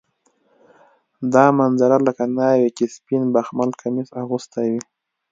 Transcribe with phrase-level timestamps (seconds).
[1.33, 4.81] دا منظره لکه ناوې چې سپین بخمل کمیس اغوستی وي.